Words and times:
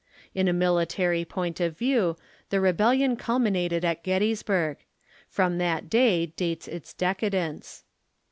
In 0.33 0.47
a 0.47 0.51
military 0.51 1.23
point 1.25 1.59
of 1.59 1.77
view, 1.77 2.15
the 2.49 2.59
rebellion 2.59 3.15
culminated 3.15 3.85
at 3.85 4.01
Gettysburg; 4.03 4.77
from 5.29 5.59
that 5.59 5.91
day 5.91 6.25
dates 6.25 6.67
its 6.67 6.91
decadence. 6.91 7.83